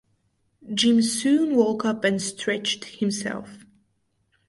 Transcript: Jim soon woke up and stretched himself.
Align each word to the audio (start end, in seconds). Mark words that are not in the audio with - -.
Jim 0.73 0.99
soon 0.99 1.53
woke 1.55 1.85
up 1.85 2.03
and 2.03 2.19
stretched 2.19 2.85
himself. 2.85 3.65